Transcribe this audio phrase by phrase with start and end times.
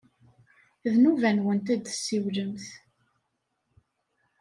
[0.83, 2.65] D nnuba-nwent ad d-tessiwlemt.